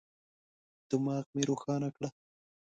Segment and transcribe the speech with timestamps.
[0.89, 2.09] دماغ مي روښانه کړه.